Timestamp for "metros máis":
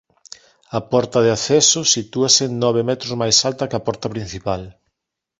2.89-3.37